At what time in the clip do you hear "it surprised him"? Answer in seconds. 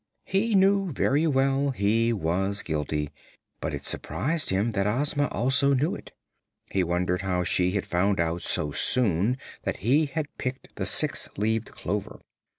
3.75-4.71